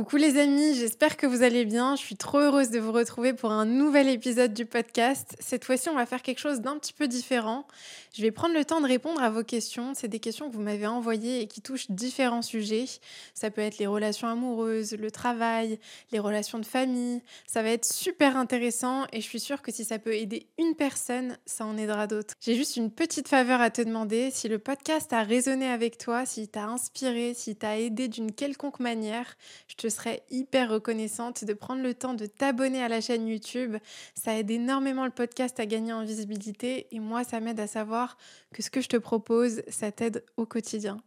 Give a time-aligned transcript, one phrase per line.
[0.00, 1.94] Coucou les amis, j'espère que vous allez bien.
[1.94, 5.36] Je suis trop heureuse de vous retrouver pour un nouvel épisode du podcast.
[5.40, 7.66] Cette fois-ci, on va faire quelque chose d'un petit peu différent.
[8.14, 9.92] Je vais prendre le temps de répondre à vos questions.
[9.94, 12.86] C'est des questions que vous m'avez envoyées et qui touchent différents sujets.
[13.34, 15.78] Ça peut être les relations amoureuses, le travail,
[16.12, 17.20] les relations de famille.
[17.46, 20.76] Ça va être super intéressant et je suis sûre que si ça peut aider une
[20.76, 22.32] personne, ça en aidera d'autres.
[22.40, 24.30] J'ai juste une petite faveur à te demander.
[24.30, 28.80] Si le podcast a résonné avec toi, s'il t'a inspiré, s'il t'a aidé d'une quelconque
[28.80, 29.36] manière,
[29.68, 33.76] je te serais hyper reconnaissante de prendre le temps de t'abonner à la chaîne YouTube.
[34.14, 38.16] Ça aide énormément le podcast à gagner en visibilité et moi, ça m'aide à savoir
[38.52, 41.02] que ce que je te propose, ça t'aide au quotidien.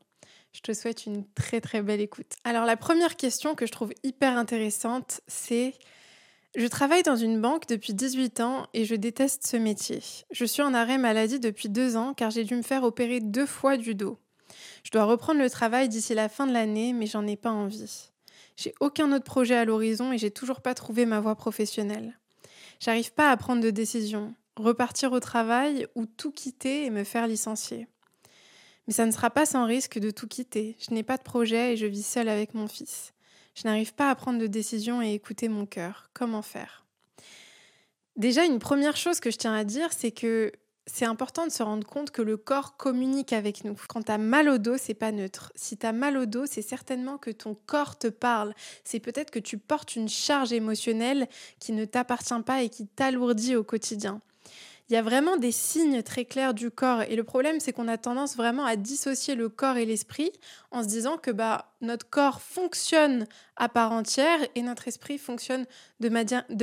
[0.53, 2.35] Je te souhaite une très très belle écoute.
[2.43, 5.73] Alors la première question que je trouve hyper intéressante, c'est
[6.55, 10.01] je travaille dans une banque depuis 18 ans et je déteste ce métier.
[10.29, 13.47] Je suis en arrêt maladie depuis deux ans car j'ai dû me faire opérer deux
[13.47, 14.19] fois du dos.
[14.83, 18.12] Je dois reprendre le travail d'ici la fin de l'année mais j'en ai pas envie.
[18.55, 22.19] J'ai aucun autre projet à l'horizon et j'ai toujours pas trouvé ma voie professionnelle.
[22.79, 27.27] J'arrive pas à prendre de décision, repartir au travail ou tout quitter et me faire
[27.27, 27.87] licencier.
[28.87, 30.75] Mais ça ne sera pas sans risque de tout quitter.
[30.79, 33.13] Je n'ai pas de projet et je vis seule avec mon fils.
[33.55, 36.09] Je n'arrive pas à prendre de décision et écouter mon cœur.
[36.13, 36.85] Comment faire?
[38.15, 40.51] Déjà, une première chose que je tiens à dire, c'est que
[40.85, 43.75] c'est important de se rendre compte que le corps communique avec nous.
[43.87, 45.51] Quand tu as mal au dos, c'est pas neutre.
[45.55, 48.53] Si tu as mal au dos, c'est certainement que ton corps te parle.
[48.83, 51.27] C'est peut-être que tu portes une charge émotionnelle
[51.59, 54.19] qui ne t'appartient pas et qui t'alourdit au quotidien.
[54.89, 57.87] Il y a vraiment des signes très clairs du corps et le problème c'est qu'on
[57.87, 60.31] a tendance vraiment à dissocier le corps et l'esprit
[60.71, 65.65] en se disant que bah notre corps fonctionne à part entière et notre esprit fonctionne
[65.99, 66.09] de,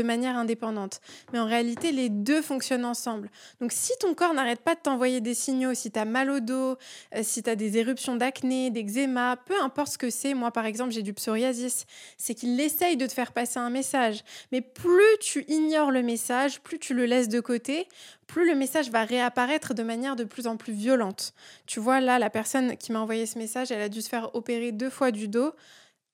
[0.03, 1.01] manière indépendante.
[1.33, 3.31] Mais en réalité, les deux fonctionnent ensemble.
[3.61, 6.41] Donc si ton corps n'arrête pas de t'envoyer des signaux, si tu as mal au
[6.41, 6.77] dos,
[7.15, 10.67] euh, si tu as des éruptions d'acné, d'eczéma, peu importe ce que c'est, moi par
[10.67, 14.25] exemple j'ai du psoriasis, c'est qu'il essaye de te faire passer un message.
[14.53, 17.87] Mais plus tu ignores le message, plus tu le laisses de côté,
[18.31, 21.34] plus le message va réapparaître de manière de plus en plus violente.
[21.66, 24.34] Tu vois, là, la personne qui m'a envoyé ce message, elle a dû se faire
[24.37, 25.53] opérer deux fois du dos.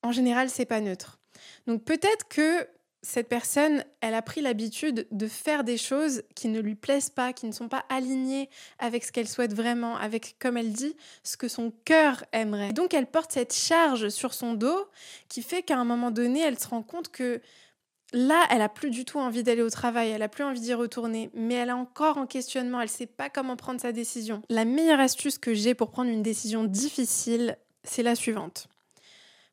[0.01, 1.19] En général, c'est pas neutre.
[1.67, 2.67] Donc peut-être que
[3.03, 7.33] cette personne, elle a pris l'habitude de faire des choses qui ne lui plaisent pas,
[7.33, 8.49] qui ne sont pas alignées
[8.79, 12.73] avec ce qu'elle souhaite vraiment, avec, comme elle dit, ce que son cœur aimerait.
[12.73, 14.87] Donc elle porte cette charge sur son dos
[15.29, 17.41] qui fait qu'à un moment donné, elle se rend compte que
[18.13, 20.73] Là, elle a plus du tout envie d'aller au travail, elle a plus envie d'y
[20.73, 24.41] retourner, mais elle a encore en questionnement, elle sait pas comment prendre sa décision.
[24.49, 28.69] La meilleure astuce que j'ai pour prendre une décision difficile, c'est la suivante.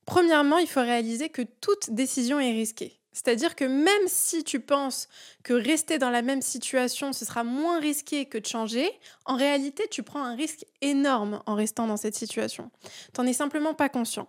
[0.06, 3.00] Premièrement, il faut réaliser que toute décision est risquée.
[3.12, 5.08] C'est-à-dire que même si tu penses
[5.44, 8.90] que rester dans la même situation, ce sera moins risqué que de changer,
[9.24, 12.70] en réalité, tu prends un risque énorme en restant dans cette situation.
[13.14, 14.28] Tu n'en es simplement pas conscient.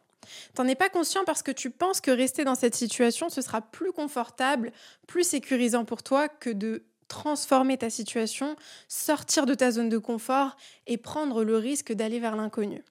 [0.54, 3.62] T'en es pas conscient parce que tu penses que rester dans cette situation, ce sera
[3.62, 4.72] plus confortable,
[5.08, 8.56] plus sécurisant pour toi que de transformer ta situation,
[8.88, 12.84] sortir de ta zone de confort et prendre le risque d'aller vers l'inconnu.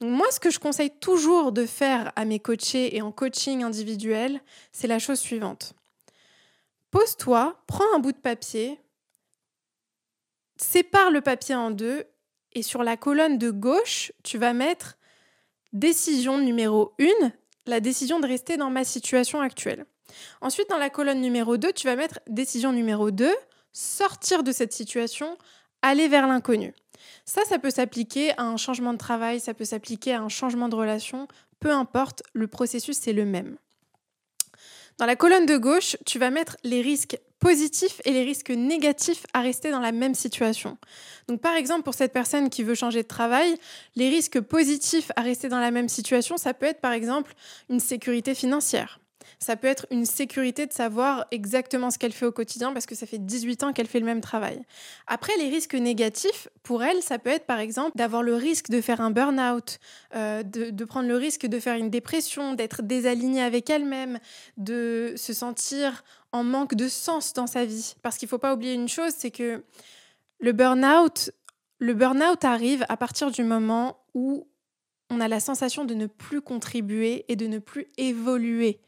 [0.00, 3.62] Donc moi, ce que je conseille toujours de faire à mes coachés et en coaching
[3.62, 4.40] individuel,
[4.72, 5.74] c'est la chose suivante.
[6.90, 8.78] Pose-toi, prends un bout de papier,
[10.56, 12.04] sépare le papier en deux
[12.52, 14.96] et sur la colonne de gauche, tu vas mettre
[15.74, 17.32] Décision numéro 1,
[17.66, 19.86] la décision de rester dans ma situation actuelle.
[20.40, 23.28] Ensuite, dans la colonne numéro 2, tu vas mettre décision numéro 2,
[23.72, 25.36] sortir de cette situation,
[25.82, 26.74] aller vers l'inconnu.
[27.24, 30.68] Ça, ça peut s'appliquer à un changement de travail, ça peut s'appliquer à un changement
[30.68, 31.26] de relation,
[31.58, 33.56] peu importe, le processus c'est le même.
[34.98, 39.26] Dans la colonne de gauche, tu vas mettre les risques positifs et les risques négatifs
[39.34, 40.78] à rester dans la même situation.
[41.28, 43.54] Donc par exemple, pour cette personne qui veut changer de travail,
[43.96, 47.34] les risques positifs à rester dans la même situation, ça peut être par exemple
[47.68, 48.98] une sécurité financière.
[49.38, 52.94] Ça peut être une sécurité de savoir exactement ce qu'elle fait au quotidien parce que
[52.94, 54.62] ça fait 18 ans qu'elle fait le même travail.
[55.06, 58.80] Après, les risques négatifs, pour elle, ça peut être par exemple d'avoir le risque de
[58.80, 59.78] faire un burn-out,
[60.14, 64.18] euh, de, prendre le risque de faire une dépression, d'être désalignée avec elle-même,
[64.56, 67.94] de se sentir en manque de sens dans sa vie.
[68.02, 69.64] Parce qu'il ne faut pas oublier une chose, c'est que
[70.40, 71.30] le burn-out,
[71.78, 74.46] le burn-out arrive à partir du moment où
[75.10, 78.80] on a la sensation de ne plus contribuer et de ne plus évoluer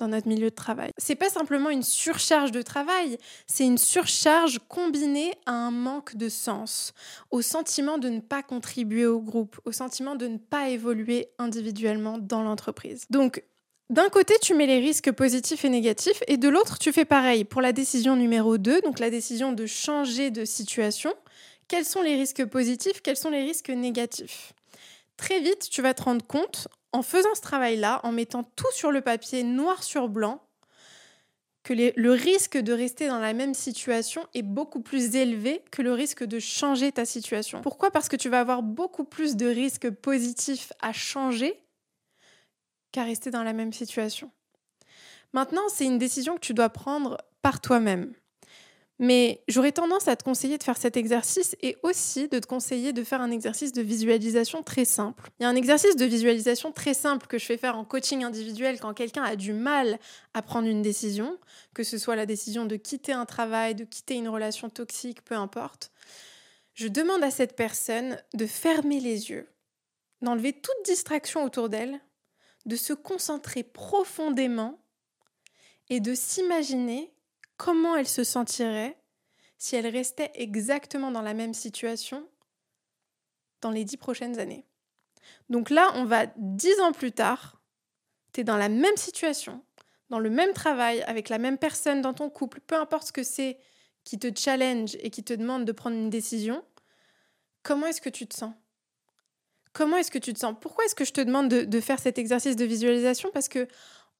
[0.00, 0.90] dans notre milieu de travail.
[0.98, 6.28] C'est pas simplement une surcharge de travail, c'est une surcharge combinée à un manque de
[6.28, 6.92] sens,
[7.30, 12.18] au sentiment de ne pas contribuer au groupe, au sentiment de ne pas évoluer individuellement
[12.18, 13.04] dans l'entreprise.
[13.10, 13.44] Donc,
[13.90, 17.44] d'un côté, tu mets les risques positifs et négatifs, et de l'autre, tu fais pareil.
[17.44, 21.12] Pour la décision numéro 2, donc la décision de changer de situation,
[21.66, 24.52] quels sont les risques positifs, quels sont les risques négatifs?
[25.20, 28.90] Très vite, tu vas te rendre compte, en faisant ce travail-là, en mettant tout sur
[28.90, 30.42] le papier, noir sur blanc,
[31.62, 35.92] que le risque de rester dans la même situation est beaucoup plus élevé que le
[35.92, 37.60] risque de changer ta situation.
[37.60, 37.90] Pourquoi?
[37.90, 41.62] Parce que tu vas avoir beaucoup plus de risques positifs à changer
[42.90, 44.30] qu'à rester dans la même situation.
[45.34, 48.14] Maintenant, c'est une décision que tu dois prendre par toi-même.
[49.02, 52.92] Mais j'aurais tendance à te conseiller de faire cet exercice et aussi de te conseiller
[52.92, 55.30] de faire un exercice de visualisation très simple.
[55.40, 58.24] Il y a un exercice de visualisation très simple que je fais faire en coaching
[58.24, 59.98] individuel quand quelqu'un a du mal
[60.34, 61.38] à prendre une décision,
[61.72, 65.34] que ce soit la décision de quitter un travail, de quitter une relation toxique, peu
[65.34, 65.92] importe.
[66.74, 69.48] Je demande à cette personne de fermer les yeux,
[70.20, 72.00] d'enlever toute distraction autour d'elle,
[72.66, 74.78] de se concentrer profondément
[75.88, 77.14] et de s'imaginer
[77.60, 78.96] comment elle se sentirait
[79.58, 82.26] si elle restait exactement dans la même situation
[83.60, 84.64] dans les dix prochaines années.
[85.50, 87.60] Donc là, on va dix ans plus tard,
[88.32, 89.62] tu es dans la même situation,
[90.08, 93.22] dans le même travail, avec la même personne dans ton couple, peu importe ce que
[93.22, 93.58] c'est
[94.04, 96.64] qui te challenge et qui te demande de prendre une décision,
[97.62, 98.54] comment est-ce que tu te sens?
[99.74, 100.54] Comment est-ce que tu te sens?
[100.58, 103.30] Pourquoi est-ce que je te demande de, de, faire cet exercice de visualisation?
[103.34, 103.68] Parce que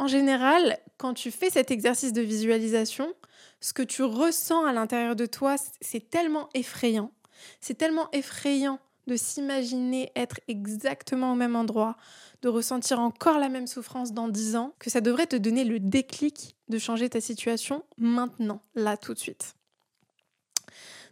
[0.01, 3.13] en général, quand tu fais cet exercice de visualisation,
[3.61, 7.13] ce que tu ressens à l'intérieur de toi, c'est tellement effrayant.
[7.61, 11.99] C'est tellement effrayant de s'imaginer être exactement au même endroit,
[12.41, 15.79] de ressentir encore la même souffrance dans dix ans, que ça devrait te donner le
[15.79, 19.55] déclic de changer ta situation maintenant, là, tout de suite.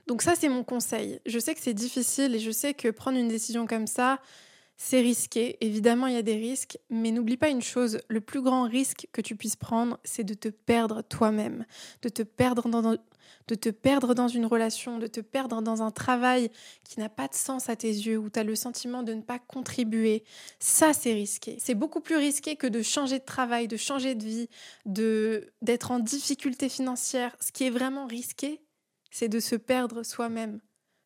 [0.06, 1.20] Donc ça, c'est mon conseil.
[1.26, 4.18] Je sais que c'est difficile et je sais que prendre une décision comme ça,
[4.78, 8.40] c'est risqué, évidemment il y a des risques, mais n'oublie pas une chose, le plus
[8.40, 11.66] grand risque que tu puisses prendre, c'est de te perdre toi-même,
[12.02, 12.96] de te perdre dans
[13.48, 16.50] de te perdre dans une relation, de te perdre dans un travail
[16.84, 19.22] qui n'a pas de sens à tes yeux, où tu as le sentiment de ne
[19.22, 20.22] pas contribuer.
[20.58, 21.56] Ça, c'est risqué.
[21.58, 24.48] C'est beaucoup plus risqué que de changer de travail, de changer de vie,
[24.86, 27.36] de d'être en difficulté financière.
[27.40, 28.60] Ce qui est vraiment risqué,
[29.10, 30.60] c'est de se perdre soi-même.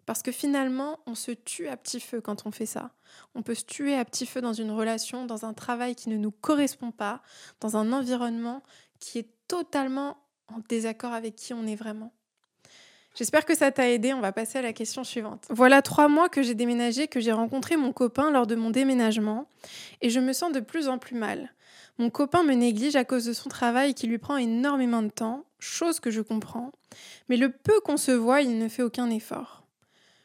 [0.06, 2.90] Parce que finalement, on se tue à petit feu quand on fait ça.
[3.34, 6.16] On peut se tuer à petit feu dans une relation, dans un travail qui ne
[6.16, 7.22] nous correspond pas,
[7.60, 8.62] dans un environnement
[8.98, 10.16] qui est totalement
[10.48, 12.12] en désaccord avec qui on est vraiment.
[13.14, 14.14] J'espère que ça t'a aidé.
[14.14, 15.44] On va passer à la question suivante.
[15.50, 19.46] Voilà trois mois que j'ai déménagé, que j'ai rencontré mon copain lors de mon déménagement,
[20.00, 21.52] et je me sens de plus en plus mal.
[21.98, 25.44] Mon copain me néglige à cause de son travail qui lui prend énormément de temps,
[25.58, 26.72] chose que je comprends,
[27.28, 29.61] mais le peu qu'on se voit, il ne fait aucun effort.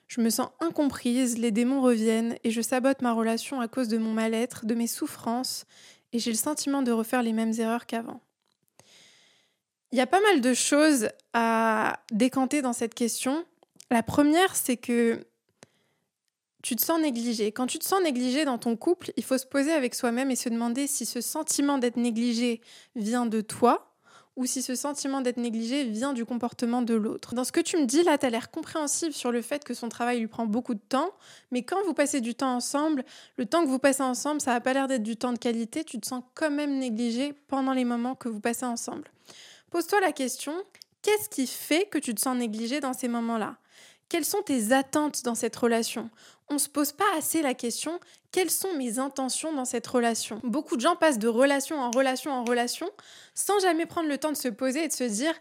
[0.07, 3.97] Je me sens incomprise, les démons reviennent et je sabote ma relation à cause de
[3.97, 5.65] mon mal-être, de mes souffrances,
[6.13, 8.21] et j'ai le sentiment de refaire les mêmes erreurs qu'avant.
[9.91, 13.45] Il y a pas mal de choses à décanter dans cette question.
[13.89, 15.25] La première, c'est que
[16.63, 17.51] tu te sens négligé.
[17.51, 20.35] Quand tu te sens négligé dans ton couple, il faut se poser avec soi-même et
[20.35, 22.61] se demander si ce sentiment d'être négligé
[22.95, 23.86] vient de toi
[24.37, 27.33] ou si ce sentiment d'être négligé vient du comportement de l'autre.
[27.33, 29.73] Dans ce que tu me dis là, tu as l'air compréhensive sur le fait que
[29.73, 31.09] son travail lui prend beaucoup de temps,
[31.51, 33.03] mais quand vous passez du temps ensemble,
[33.37, 35.83] le temps que vous passez ensemble, ça n'a pas l'air d'être du temps de qualité,
[35.83, 39.11] tu te sens quand même négligé pendant les moments que vous passez ensemble.
[39.71, 40.53] Pose-toi la question,
[41.01, 43.57] qu'est-ce qui fait que tu te sens négligé dans ces moments-là?
[44.07, 46.09] Quelles sont tes attentes dans cette relation?
[46.49, 47.99] On ne se pose pas assez la question
[48.31, 50.39] quelles sont mes intentions dans cette relation?
[50.43, 52.87] Beaucoup de gens passent de relation en relation en relation
[53.33, 55.33] sans jamais prendre le temps de se poser et de se dire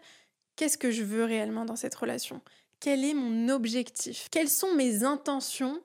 [0.56, 2.40] qu'est-ce que je veux réellement dans cette relation?
[2.80, 4.28] Quel est mon objectif?
[4.30, 5.80] Quelles sont mes intentions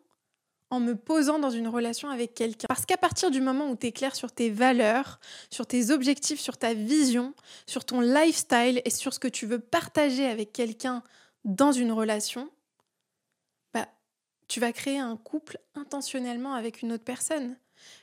[0.70, 2.68] en me posant dans une relation avec quelqu'un?
[2.68, 6.40] Parce qu'à partir du moment où tu es clair sur tes valeurs, sur tes objectifs,
[6.40, 7.34] sur ta vision,
[7.66, 11.04] sur ton lifestyle et sur ce que tu veux partager avec quelqu'un
[11.44, 12.50] dans une relation,
[14.52, 17.56] tu vas créer un couple intentionnellement avec une autre personne.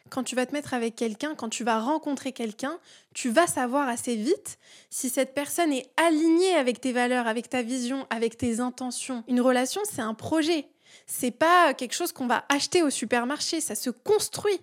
[0.09, 2.79] Quand tu vas te mettre avec quelqu'un, quand tu vas rencontrer quelqu'un,
[3.13, 7.61] tu vas savoir assez vite si cette personne est alignée avec tes valeurs, avec ta
[7.61, 9.25] vision, avec tes intentions.
[9.29, 10.71] Une relation, c'est un projet.
[11.05, 14.59] C'est pas quelque chose qu'on va acheter au supermarché, ça se construit.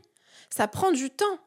[0.50, 1.38] Ça prend du temps.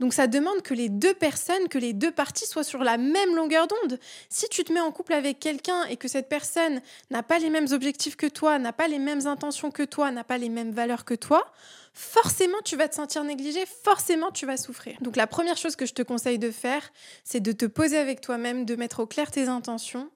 [0.00, 3.36] Donc ça demande que les deux personnes, que les deux parties soient sur la même
[3.36, 4.00] longueur d'onde.
[4.30, 6.80] Si tu te mets en couple avec quelqu'un et que cette personne
[7.10, 10.24] n'a pas les mêmes objectifs que toi, n'a pas les mêmes intentions que toi, n'a
[10.24, 11.52] pas les mêmes valeurs que toi,
[11.92, 14.96] forcément tu vas te sentir négligé, forcément tu vas souffrir.
[15.02, 16.90] Donc la première chose que je te conseille de faire,
[17.22, 20.10] c'est de te poser avec toi-même, de mettre au clair tes intentions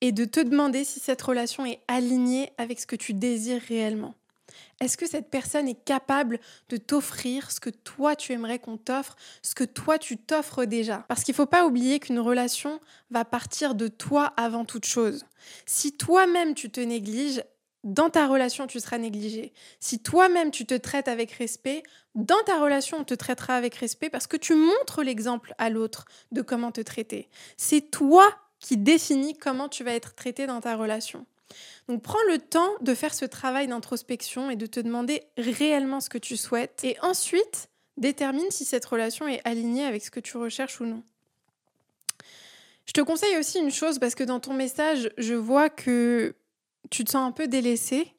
[0.00, 4.14] et de te demander si cette relation est alignée avec ce que tu désires réellement.
[4.80, 9.16] Est-ce que cette personne est capable de t'offrir ce que toi tu aimerais qu'on t'offre,
[9.42, 11.04] ce que toi tu t'offres déjà?
[11.08, 12.80] Parce qu'il ne faut pas oublier qu'une relation
[13.10, 15.24] va partir de toi avant toute chose.
[15.66, 17.42] Si toi-même tu te négliges,
[17.84, 19.52] dans ta relation, tu seras négligé.
[19.80, 21.82] Si toi-même, tu te traites avec respect,
[22.14, 26.04] dans ta relation, on te traitera avec respect parce que tu montres l'exemple à l'autre
[26.30, 27.30] de comment te traiter.
[27.56, 31.24] C'est toi qui définis comment tu vas être traité dans ta relation.
[31.88, 36.08] Donc prends le temps de faire ce travail d'introspection et de te demander réellement ce
[36.08, 36.84] que tu souhaites.
[36.84, 41.02] Et ensuite, détermine si cette relation est alignée avec ce que tu recherches ou non.
[42.86, 46.34] Je te conseille aussi une chose parce que dans ton message, je vois que
[46.90, 48.12] tu te sens un peu délaissé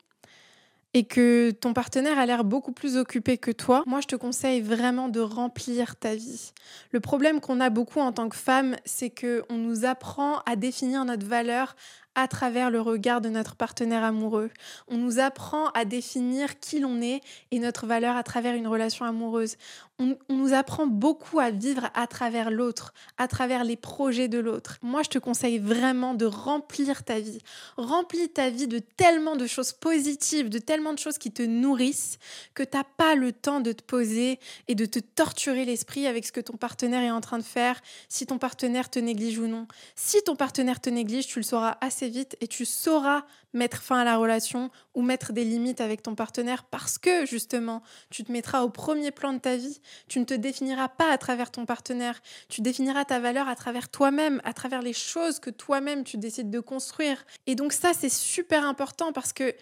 [0.93, 4.61] et que ton partenaire a l'air beaucoup plus occupé que toi, moi je te conseille
[4.61, 6.51] vraiment de remplir ta vie.
[6.91, 10.55] Le problème qu'on a beaucoup en tant que femme, c'est que on nous apprend à
[10.55, 11.75] définir notre valeur
[12.15, 14.49] à travers le regard de notre partenaire amoureux.
[14.87, 19.05] On nous apprend à définir qui l'on est et notre valeur à travers une relation
[19.05, 19.55] amoureuse.
[19.99, 24.77] On, nous apprend beaucoup à vivre à travers l'autre, à travers les projets de l'autre.
[24.81, 27.37] Moi, je te conseille vraiment de remplir ta vie.
[27.77, 32.17] Remplis ta vie de tellement de choses positives, de tellement de choses qui te nourrissent,
[32.55, 36.25] que tu n'as pas le temps de te poser et de te torturer l'esprit avec
[36.25, 37.79] ce que ton partenaire est en train de faire,
[38.09, 39.67] si ton partenaire te néglige ou non.
[39.95, 43.99] Si ton partenaire te néglige, tu le sauras assez vite et tu sauras mettre fin
[43.99, 48.31] à la relation ou mettre des limites avec ton partenaire parce que justement, tu te
[48.31, 49.81] mettras au premier plan de ta vie.
[50.07, 52.21] Tu ne te définiras pas à travers ton partenaire.
[52.49, 56.49] Tu définiras ta valeur à travers toi-même, à travers les choses que toi-même tu décides
[56.49, 57.25] de construire.
[57.47, 59.53] Et donc ça, c'est super important parce que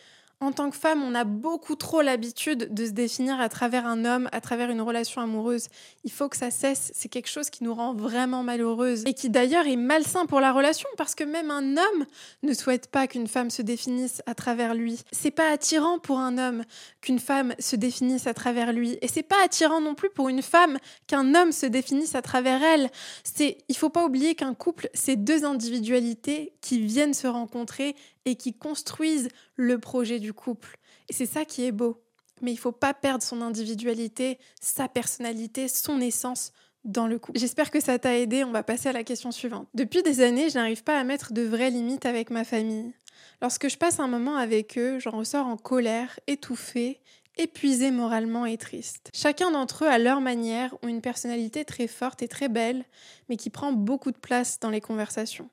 [0.42, 4.06] en tant que femme, on a beaucoup trop l'habitude de se définir à travers un
[4.06, 5.68] homme, à travers une relation amoureuse.
[6.06, 6.92] Il faut que ça cesse.
[6.96, 10.54] C'est quelque chose qui nous rend vraiment malheureuse et qui d'ailleurs est malsain pour la
[10.54, 12.06] relation parce que même un homme
[12.44, 15.02] ne souhaite pas qu'une femme se définisse à travers lui.
[15.12, 16.64] C'est pas attirant pour un homme
[17.02, 20.42] qu'une femme se définisse à travers lui et c'est pas attirant non plus pour une
[20.42, 20.78] femme
[21.08, 22.90] qu'un homme se définisse à travers elle.
[23.26, 28.36] C'est il faut pas oublier qu'un couple, c'est deux individualités qui viennent se rencontrer et
[28.36, 30.78] qui construisent le projet du couple.
[31.10, 32.02] Et c'est ça qui est beau.
[32.42, 36.54] Mais il faut pas perdre son individualité, sa personnalité, son essence
[36.86, 37.40] dans le couple.
[37.40, 38.44] J'espère que ça t'a aidé.
[38.44, 39.68] On va passer à la question suivante.
[39.74, 42.94] Depuis des années, je n'arrive pas à mettre de vraies limites avec ma famille.
[43.42, 47.02] Lorsque je passe un moment avec eux, j'en ressors en colère, étouffée,
[47.38, 49.10] épuisée moralement et triste.
[49.14, 52.86] Chacun d'entre eux, à leur manière, ont une personnalité très forte et très belle,
[53.30, 55.50] mais qui prend beaucoup de place dans les conversations.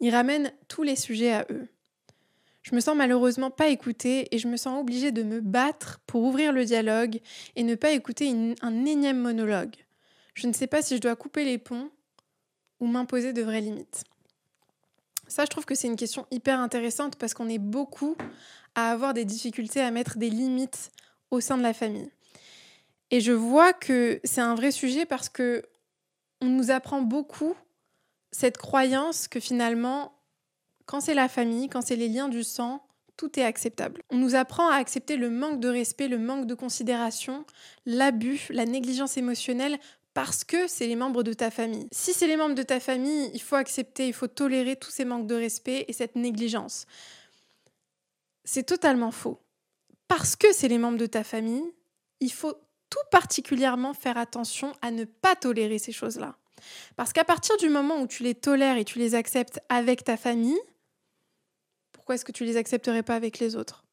[0.00, 1.68] Ils ramènent tous les sujets à eux.
[2.62, 6.22] Je me sens malheureusement pas écoutée et je me sens obligée de me battre pour
[6.22, 7.18] ouvrir le dialogue
[7.56, 9.74] et ne pas écouter un énième monologue.
[10.34, 11.90] Je ne sais pas si je dois couper les ponts
[12.80, 14.04] ou m'imposer de vraies limites.
[15.26, 18.16] Ça, je trouve que c'est une question hyper intéressante parce qu'on est beaucoup
[18.74, 20.90] à avoir des difficultés à mettre des limites
[21.30, 22.10] au sein de la famille.
[23.10, 25.62] Et je vois que c'est un vrai sujet parce que
[26.40, 27.54] on nous apprend beaucoup
[28.30, 30.12] cette croyance que finalement
[30.86, 32.82] quand c'est la famille, quand c'est les liens du sang,
[33.16, 34.02] tout est acceptable.
[34.10, 37.44] On nous apprend à accepter le manque de respect, le manque de considération,
[37.86, 39.78] l'abus, la négligence émotionnelle
[40.14, 41.88] parce que c'est les membres de ta famille.
[41.90, 45.04] Si c'est les membres de ta famille, il faut accepter, il faut tolérer tous ces
[45.04, 46.86] manques de respect et cette négligence.
[48.44, 49.40] C'est totalement faux.
[50.08, 51.64] Parce que c'est les membres de ta famille,
[52.20, 52.54] il faut
[52.90, 56.36] tout particulièrement faire attention à ne pas tolérer ces choses-là.
[56.96, 60.16] Parce qu'à partir du moment où tu les tolères et tu les acceptes avec ta
[60.16, 60.58] famille,
[62.02, 63.84] pourquoi est-ce que tu les accepterais pas avec les autres?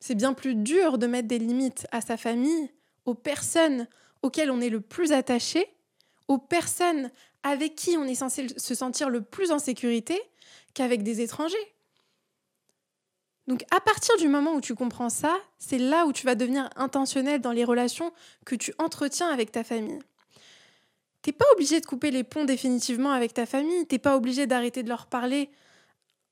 [0.00, 2.70] C'est bien plus dur de mettre des limites à sa famille,
[3.04, 3.86] aux personnes
[4.22, 5.66] auxquelles on est le plus attaché,
[6.28, 7.10] aux personnes
[7.42, 10.18] avec qui on est censé se sentir le plus en sécurité
[10.72, 11.74] qu'avec des étrangers.
[13.46, 16.70] Donc à partir du moment où tu comprends ça, c'est là où tu vas devenir
[16.76, 18.14] intentionnel dans les relations
[18.46, 19.98] que tu entretiens avec ta famille.
[21.20, 24.82] T'es pas obligé de couper les ponts définitivement avec ta famille, t'es pas obligé d'arrêter
[24.82, 25.50] de leur parler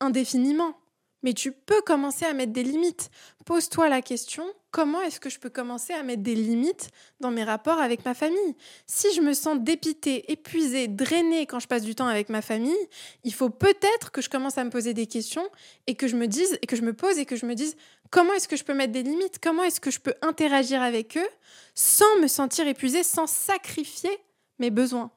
[0.02, 0.76] indéfiniment.
[1.22, 3.10] Mais tu peux commencer à mettre des limites.
[3.46, 6.90] Pose-toi la question, comment est-ce que je peux commencer à mettre des limites
[7.20, 8.56] dans mes rapports avec ma famille?
[8.86, 12.88] Si je me sens dépitée, épuisée, drainée quand je passe du temps avec ma famille,
[13.22, 15.48] il faut peut-être que je commence à me poser des questions
[15.86, 17.76] et que je me dise et que je me pose et que je me dise
[18.10, 19.38] comment est-ce que je peux mettre des limites?
[19.40, 21.28] Comment est-ce que je peux interagir avec eux
[21.74, 24.10] sans me sentir épuisée, sans sacrifier
[24.58, 25.12] mes besoins?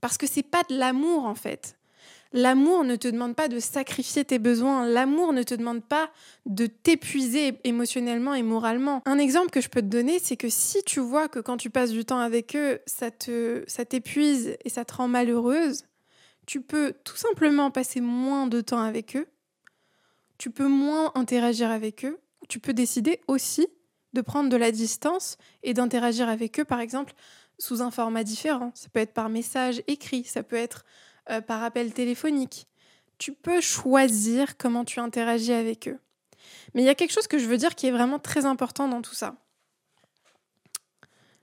[0.00, 1.76] Parce que c'est pas de l'amour en fait.
[2.32, 4.86] L'amour ne te demande pas de sacrifier tes besoins.
[4.86, 6.10] L'amour ne te demande pas
[6.44, 9.02] de t'épuiser émotionnellement et moralement.
[9.06, 11.70] Un exemple que je peux te donner, c'est que si tu vois que quand tu
[11.70, 15.84] passes du temps avec eux, ça te ça t'épuise et ça te rend malheureuse,
[16.46, 19.26] tu peux tout simplement passer moins de temps avec eux.
[20.38, 22.18] Tu peux moins interagir avec eux.
[22.48, 23.66] Tu peux décider aussi
[24.12, 27.14] de prendre de la distance et d'interagir avec eux, par exemple,
[27.58, 28.72] sous un format différent.
[28.74, 30.84] Ça peut être par message écrit, ça peut être
[31.30, 32.66] euh, par appel téléphonique.
[33.18, 35.98] tu peux choisir comment tu interagis avec eux.
[36.74, 38.88] Mais il y a quelque chose que je veux dire qui est vraiment très important
[38.88, 39.36] dans tout ça.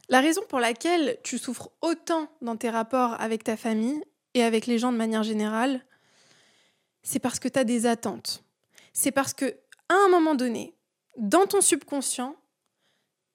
[0.10, 4.68] La raison pour laquelle tu souffres autant dans tes rapports avec ta famille et avec
[4.68, 5.84] les gens de manière générale,
[7.02, 8.44] c'est parce que tu as des attentes.
[8.94, 9.58] C'est parce que
[9.90, 10.76] à un moment donné,
[11.18, 12.36] dans ton subconscient,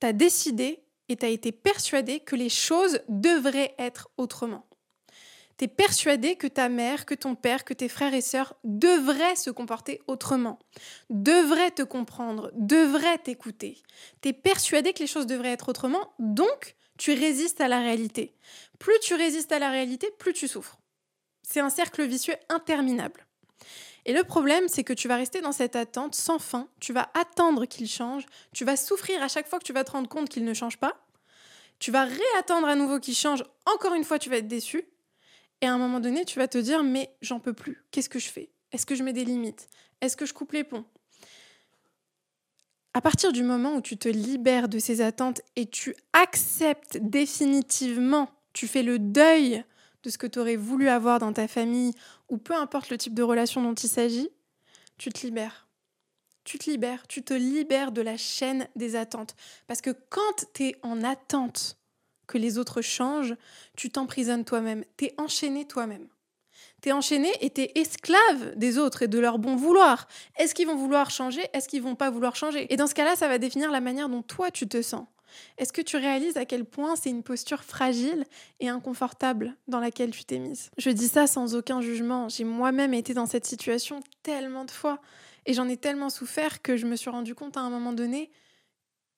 [0.01, 4.68] tu as décidé et tu as été persuadé que les choses devraient être autrement.
[5.59, 9.37] Tu es persuadé que ta mère, que ton père, que tes frères et sœurs devraient
[9.37, 10.61] se comporter autrement,
[11.11, 13.83] devraient te comprendre, devraient t'écouter.
[14.23, 18.35] Tu es persuadé que les choses devraient être autrement, donc tu résistes à la réalité.
[18.79, 20.79] Plus tu résistes à la réalité, plus tu souffres.
[21.43, 23.27] C'est un cercle vicieux interminable.
[24.05, 27.11] Et le problème, c'est que tu vas rester dans cette attente sans fin, tu vas
[27.15, 30.29] attendre qu'il change, tu vas souffrir à chaque fois que tu vas te rendre compte
[30.29, 31.05] qu'il ne change pas,
[31.79, 34.89] tu vas réattendre à nouveau qu'il change, encore une fois tu vas être déçu,
[35.61, 37.85] et à un moment donné, tu vas te dire, mais j'en peux plus.
[37.91, 38.51] Qu'est-ce que je fais?
[38.73, 39.69] Est-ce que je mets des limites?
[40.01, 40.85] Est-ce que je coupe les ponts?
[42.95, 48.29] À partir du moment où tu te libères de ces attentes et tu acceptes définitivement,
[48.53, 49.65] tu fais le deuil
[50.03, 51.93] de ce que tu aurais voulu avoir dans ta famille
[52.29, 54.31] ou peu importe le type de relation dont il s'agit,
[54.97, 55.69] tu te libères.
[56.45, 59.37] Tu te libères, tu te libères de la chaîne des attentes.
[59.67, 61.78] Parce que quand tu es en attente
[62.29, 63.35] que les autres changent,
[63.77, 66.07] tu t'emprisonnes toi-même, tu es enchaîné toi-même.
[66.81, 70.07] Tu es enchaîné et tu es esclave des autres et de leur bon vouloir.
[70.37, 71.43] Est-ce qu'ils vont vouloir changer?
[71.53, 72.73] Est-ce qu'ils vont pas vouloir changer?
[72.73, 75.05] Et dans ce cas-là, ça va définir la manière dont toi tu te sens.
[75.57, 78.25] Est-ce que tu réalises à quel point c'est une posture fragile
[78.61, 80.71] et inconfortable dans laquelle tu t'es mise?
[80.79, 82.29] Je dis ça sans aucun jugement.
[82.29, 85.01] J'ai moi-même été dans cette situation tellement de fois
[85.47, 88.31] et j'en ai tellement souffert que je me suis rendu compte à un moment donné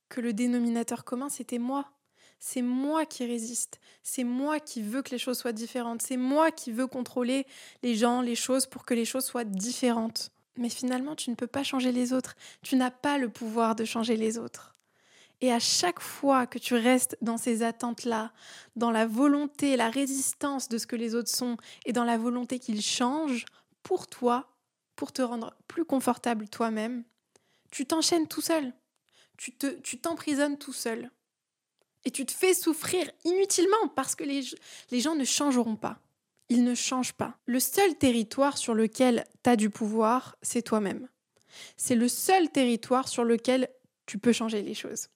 [0.09, 1.91] que le dénominateur commun, c'était moi.
[2.41, 3.81] C'est moi qui résiste.
[4.03, 6.01] C'est moi qui veux que les choses soient différentes.
[6.01, 7.47] C'est moi qui veux contrôler
[7.83, 10.33] les gens, les choses pour que les choses soient différentes.
[10.57, 12.35] Mais finalement, tu ne peux pas changer les autres.
[12.63, 14.75] Tu n'as pas le pouvoir de changer les autres.
[15.43, 18.33] Et à chaque fois que tu restes dans ces attentes-là,
[18.75, 22.59] dans la volonté, la résistance de ce que les autres sont et dans la volonté
[22.59, 23.45] qu'ils changent
[23.83, 24.49] pour toi,
[24.97, 27.05] pour te rendre plus confortable toi-même,
[27.71, 28.73] tu t'enchaînes tout seul.
[29.37, 31.11] Tu te, tu t'emprisonnes tout seul.
[32.05, 35.99] Et tu te fais souffrir inutilement parce que les, gens ne changeront pas.
[36.49, 37.37] Ils ne changent pas.
[37.47, 41.09] Le seul territoire sur lequel tu as du pouvoir, c'est toi-même.
[41.77, 43.69] C'est le seul territoire sur lequel
[44.07, 45.09] tu peux changer les choses.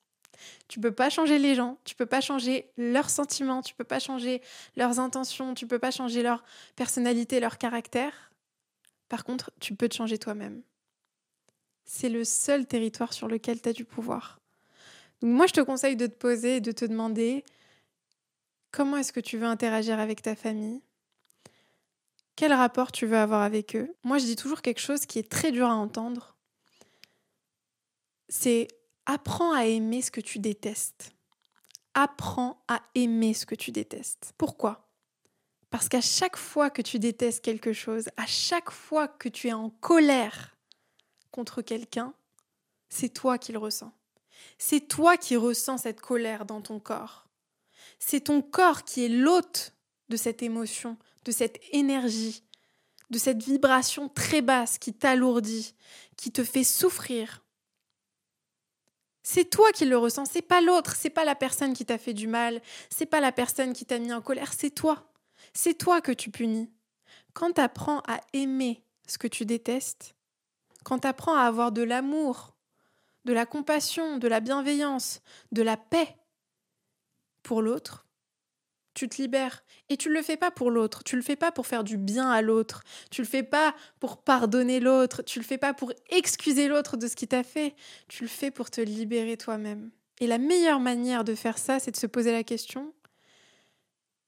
[0.69, 4.01] Tu peux pas changer les gens, tu peux pas changer leurs sentiments, tu peux pas
[4.01, 4.43] changer
[4.77, 6.45] leurs intentions, tu peux pas changer leur
[6.77, 8.33] personnalité, leur caractère.
[9.09, 10.63] Par contre, tu peux te changer toi-même.
[11.85, 14.41] C'est le seul territoire sur lequel tu as du pouvoir.
[15.25, 17.47] Moi, je te conseille de te poser et de te demander
[18.71, 20.83] comment est-ce que tu veux interagir avec ta famille?
[22.37, 23.97] Quel rapport tu veux avoir avec eux?
[24.03, 26.37] Moi, je dis toujours quelque chose qui est très dur à entendre.
[28.29, 28.69] C'est
[29.07, 31.13] apprends à aimer ce que tu détestes.
[31.95, 34.35] Apprends à aimer ce que tu détestes.
[34.37, 34.91] Pourquoi?
[35.71, 39.55] Parce qu'à chaque fois que tu détestes quelque chose, à chaque fois que tu es
[39.55, 40.55] en colère
[41.31, 42.13] contre quelqu'un,
[42.91, 43.91] c'est toi qui le ressens.
[44.59, 47.27] C'est toi qui ressens cette colère dans ton corps.
[47.99, 49.75] C'est ton corps qui est l'hôte
[50.09, 52.43] de cette émotion, de cette énergie,
[53.11, 55.75] de cette vibration très basse qui t'alourdit,
[56.17, 57.45] qui te fait souffrir,
[59.27, 62.13] c'est toi qui le ressens, c'est pas l'autre, c'est pas la personne qui t'a fait
[62.13, 65.11] du mal, c'est pas la personne qui t'a mis en colère, c'est toi.
[65.55, 66.71] C'est toi que tu punis.
[67.33, 70.15] Quand tu apprends à aimer ce que tu détestes,
[70.85, 72.54] quand tu apprends à avoir de l'amour,
[73.25, 75.21] de la compassion, de la bienveillance,
[75.53, 76.17] de la paix
[77.43, 78.07] pour l'autre,
[78.95, 79.65] tu te libères.
[79.89, 81.97] Et tu ne le fais pas pour l'autre, tu le fais pas pour faire du
[81.97, 85.93] bien à l'autre, tu le fais pas pour pardonner l'autre, tu le fais pas pour
[86.11, 87.75] excuser l'autre de ce qu'il t'a fait,
[88.09, 89.91] tu le fais pour te libérer toi-même.
[90.21, 92.95] Et la meilleure manière de faire ça, c'est de se poser la question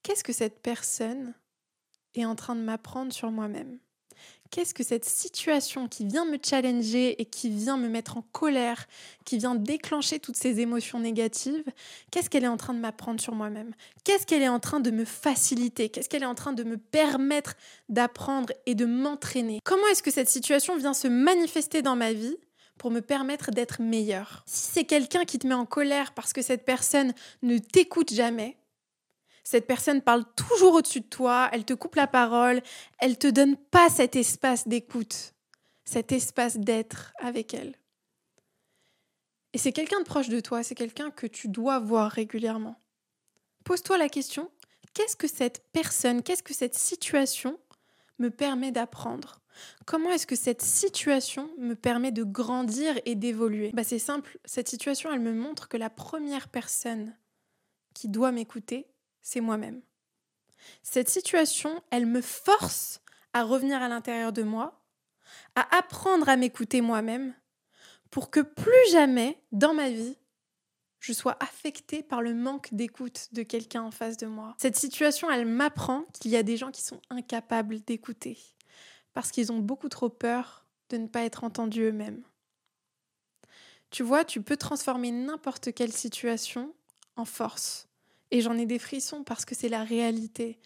[0.07, 1.35] qu'est-ce que cette personne
[2.15, 3.81] est en train de m'apprendre sur moi-même?
[4.51, 8.87] Qu'est-ce que cette situation qui vient me challenger et qui vient me mettre en colère,
[9.25, 11.65] qui vient déclencher toutes ces émotions négatives,
[12.11, 13.75] qu'est-ce qu'elle est en train de m'apprendre sur moi-même?
[14.05, 15.89] Qu'est-ce qu'elle est en train de me faciliter?
[15.89, 17.55] Qu'est-ce qu'elle est en train de me permettre
[17.89, 19.61] d'apprendre et de m'entraîner?
[19.65, 22.37] Comment est-ce que cette situation vient se manifester dans ma vie
[22.79, 24.43] pour me permettre d'être meilleure?
[24.47, 28.57] Si c'est quelqu'un qui te met en colère parce que cette personne ne t'écoute jamais,
[29.47, 32.61] cette personne parle toujours au-dessus de toi, elle te coupe la parole,
[32.99, 35.35] elle te donne pas cet espace d'écoute,
[35.85, 37.77] cet espace d'être avec elle.
[39.53, 42.75] Et c'est quelqu'un de proche de toi, c'est quelqu'un que tu dois voir régulièrement.
[43.65, 44.51] Pose-toi la question,
[44.95, 47.57] qu'est-ce que cette personne, qu'est-ce que cette situation
[48.19, 49.43] me permet d'apprendre?
[49.85, 53.71] Comment est-ce que cette situation me permet de grandir et d'évoluer?
[53.73, 57.17] Bah, C'est simple, cette situation, elle me montre que la première personne
[57.95, 58.89] qui doit m'écouter,
[59.27, 59.83] c'est moi-même.
[60.85, 63.01] Cette situation, elle me force
[63.33, 64.81] à revenir à l'intérieur de moi,
[65.57, 67.35] à apprendre à m'écouter moi-même,
[68.12, 70.17] pour que plus jamais dans ma vie,
[71.01, 74.55] je sois affectée par le manque d'écoute de quelqu'un en face de moi.
[74.59, 78.39] Cette situation, elle m'apprend qu'il y a des gens qui sont incapables d'écouter
[79.12, 82.23] parce qu'ils ont beaucoup trop peur de ne pas être entendus eux-mêmes.
[83.91, 86.73] Tu vois, tu peux transformer n'importe quelle situation
[87.17, 87.89] en force.
[88.31, 90.59] Et j'en ai des frissons parce que c'est la réalité.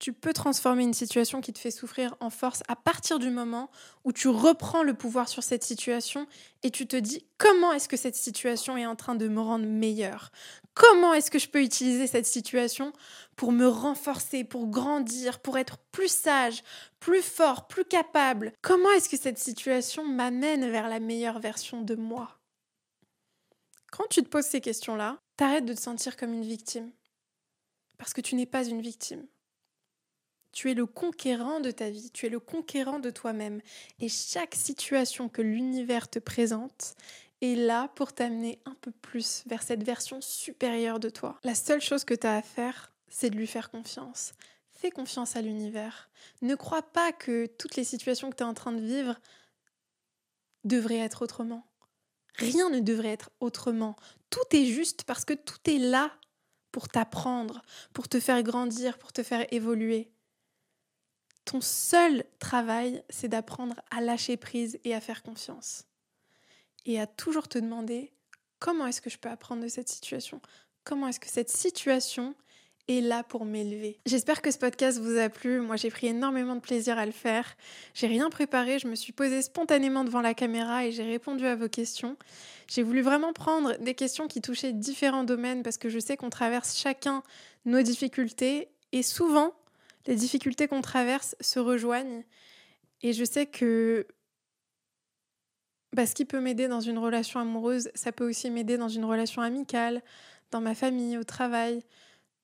[0.00, 3.70] Tu peux transformer une situation qui te fait souffrir en force à partir du moment
[4.04, 6.26] où tu reprends le pouvoir sur cette situation
[6.62, 9.66] et tu te dis comment est-ce que cette situation est en train de me rendre
[9.66, 10.32] meilleure?
[10.72, 12.94] Comment est-ce que je peux utiliser cette situation
[13.36, 16.62] pour me renforcer, pour grandir, pour être plus sage,
[16.98, 18.54] plus fort, plus capable?
[18.62, 22.38] Comment est-ce que cette situation m'amène vers la meilleure version de moi?
[23.92, 26.90] Quand tu te poses ces questions-là, t'arrêtes de te sentir comme une victime.
[28.00, 29.26] Parce que tu n'es pas une victime.
[30.52, 33.60] Tu es le conquérant de ta vie, tu es le conquérant de toi-même.
[33.98, 36.94] Et chaque situation que l'univers te présente
[37.42, 41.38] est là pour t'amener un peu plus vers cette version supérieure de toi.
[41.44, 44.32] La seule chose que tu as à faire, c'est de lui faire confiance.
[44.70, 46.08] Fais confiance à l'univers.
[46.40, 49.20] Ne crois pas que toutes les situations que tu es en train de vivre
[50.64, 51.66] devraient être autrement.
[52.36, 53.94] Rien ne devrait être autrement.
[54.30, 56.10] Tout est juste parce que tout est là
[56.72, 60.10] pour t'apprendre, pour te faire grandir, pour te faire évoluer.
[61.44, 65.84] Ton seul travail, c'est d'apprendre à lâcher prise et à faire confiance.
[66.86, 68.12] Et à toujours te demander
[68.58, 70.40] comment est-ce que je peux apprendre de cette situation?
[70.84, 72.34] Comment est-ce que cette situation
[72.98, 75.60] là pour m'élever J'espère que ce podcast vous a plu.
[75.60, 77.56] Moi, j'ai pris énormément de plaisir à le faire.
[77.94, 81.54] J'ai rien préparé, je me suis posée spontanément devant la caméra et j'ai répondu à
[81.54, 82.16] vos questions.
[82.66, 86.30] J'ai voulu vraiment prendre des questions qui touchaient différents domaines parce que je sais qu'on
[86.30, 87.22] traverse chacun
[87.64, 89.54] nos difficultés et souvent,
[90.06, 92.24] les difficultés qu'on traverse se rejoignent.
[93.02, 94.06] Et je sais que
[95.92, 99.04] bah, ce qui peut m'aider dans une relation amoureuse, ça peut aussi m'aider dans une
[99.04, 100.02] relation amicale,
[100.50, 101.82] dans ma famille, au travail.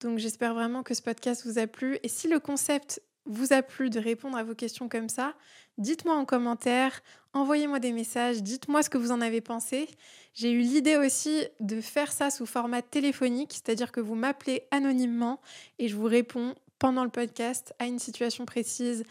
[0.01, 1.99] Donc j'espère vraiment que ce podcast vous a plu.
[2.03, 5.35] Et si le concept vous a plu de répondre à vos questions comme ça,
[5.79, 9.89] dites-moi en commentaire, envoyez-moi des messages, dites-moi ce que vous en avez pensé.
[10.35, 15.41] J'ai eu l'idée aussi de faire ça sous format téléphonique, c'est-à-dire que vous m'appelez anonymement
[15.79, 19.05] et je vous réponds pendant le podcast à une situation précise,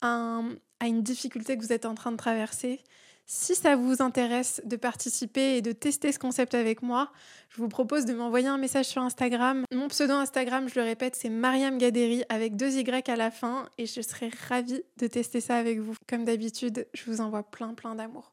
[0.00, 0.40] à,
[0.82, 2.80] une difficulté que vous êtes en train de traverser.
[3.24, 7.12] Si ça vous intéresse de participer et de tester ce concept avec moi,
[7.50, 9.64] je vous propose de m'envoyer un message sur Instagram.
[9.72, 13.68] Mon pseudo Instagram, je le répète, c'est Mariam Gaderi avec deux Y à la fin
[13.78, 15.94] et je serai ravie de tester ça avec vous.
[16.08, 18.31] Comme d'habitude, je vous envoie plein plein d'amour.